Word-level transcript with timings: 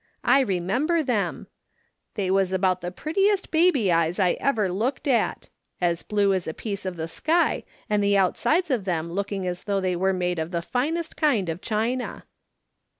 I 0.25 0.39
remember 0.39 1.03
them; 1.03 1.45
they 2.15 2.31
was 2.31 2.51
about 2.51 2.81
the 2.81 2.89
prettiest 2.89 3.51
baby 3.51 3.91
eyes 3.91 4.19
I 4.19 4.31
ever 4.39 4.67
looked 4.67 5.07
at; 5.07 5.49
as 5.79 6.01
blue 6.01 6.33
as 6.33 6.47
a 6.47 6.55
piece 6.55 6.87
of 6.87 6.95
the 6.95 7.07
sky, 7.07 7.63
and 7.87 8.03
the 8.03 8.17
outsides 8.17 8.71
of 8.71 8.85
them 8.85 9.11
looking 9.11 9.45
as 9.45 9.65
though 9.65 9.79
they 9.79 9.95
were 9.95 10.11
made 10.11 10.39
of 10.39 10.49
the 10.49 10.63
finest 10.63 11.15
kind 11.15 11.49
of 11.49 11.61
china.'' 11.61 12.25